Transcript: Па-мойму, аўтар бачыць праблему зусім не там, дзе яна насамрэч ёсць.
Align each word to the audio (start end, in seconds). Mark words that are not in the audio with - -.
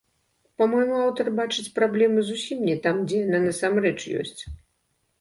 Па-мойму, 0.61 0.95
аўтар 1.07 1.29
бачыць 1.41 1.67
праблему 1.77 2.19
зусім 2.33 2.67
не 2.73 2.77
там, 2.89 2.95
дзе 3.07 3.23
яна 3.25 3.45
насамрэч 3.47 3.97
ёсць. 4.25 4.39